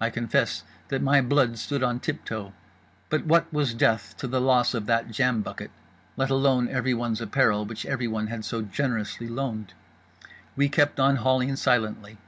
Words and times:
I 0.00 0.08
confess 0.08 0.62
that 0.86 1.02
my 1.02 1.20
blood 1.20 1.58
stood 1.58 1.82
on 1.82 1.98
tip 1.98 2.24
toe; 2.24 2.52
but 3.10 3.26
what 3.26 3.52
was 3.52 3.74
death 3.74 4.14
to 4.18 4.28
the 4.28 4.40
loss 4.40 4.72
of 4.72 4.86
that 4.86 5.10
jam 5.10 5.42
bucket, 5.42 5.72
let 6.16 6.30
alone 6.30 6.68
everyone's 6.68 7.20
apparel 7.20 7.64
which 7.64 7.84
everyone 7.84 8.28
had 8.28 8.44
so 8.44 8.62
generously 8.62 9.26
loaned? 9.26 9.74
We 10.54 10.68
kept 10.68 11.00
on 11.00 11.16
hauling 11.16 11.56
silently. 11.56 12.18